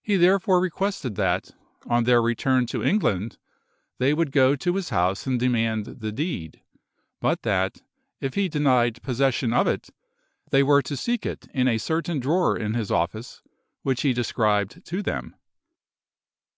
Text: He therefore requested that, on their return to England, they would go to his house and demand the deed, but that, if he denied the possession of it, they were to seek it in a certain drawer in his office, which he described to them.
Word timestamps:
He 0.00 0.16
therefore 0.16 0.60
requested 0.62 1.14
that, 1.16 1.50
on 1.84 2.04
their 2.04 2.22
return 2.22 2.64
to 2.68 2.82
England, 2.82 3.36
they 3.98 4.14
would 4.14 4.32
go 4.32 4.56
to 4.56 4.76
his 4.76 4.88
house 4.88 5.26
and 5.26 5.38
demand 5.38 5.84
the 6.00 6.10
deed, 6.10 6.62
but 7.20 7.42
that, 7.42 7.82
if 8.18 8.32
he 8.32 8.48
denied 8.48 8.94
the 8.94 9.00
possession 9.02 9.52
of 9.52 9.66
it, 9.66 9.90
they 10.50 10.62
were 10.62 10.80
to 10.80 10.96
seek 10.96 11.26
it 11.26 11.48
in 11.52 11.68
a 11.68 11.76
certain 11.76 12.18
drawer 12.18 12.56
in 12.56 12.72
his 12.72 12.90
office, 12.90 13.42
which 13.82 14.00
he 14.00 14.14
described 14.14 14.86
to 14.86 15.02
them. 15.02 15.36